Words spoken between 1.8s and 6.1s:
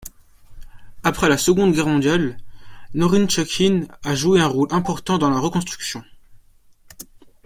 mondiale, Norinchukin a joué un rôle important dans la reconstruction.